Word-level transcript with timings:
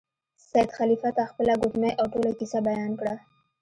سید 0.49 0.69
خلیفه 0.77 1.09
ته 1.15 1.23
خپله 1.31 1.53
ګوتمۍ 1.61 1.91
او 1.99 2.05
ټوله 2.13 2.31
کیسه 2.39 2.59
بیان 2.67 2.91
کړه. 2.99 3.15